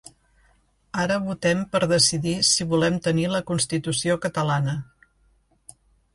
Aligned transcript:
Ara 1.03 1.17
votem 1.25 1.61
per 1.75 1.81
decidir 1.91 2.33
si 2.53 2.67
volem 2.73 2.99
tenir 3.09 3.27
la 3.35 3.43
constitució 3.51 4.19
catalana. 4.27 4.77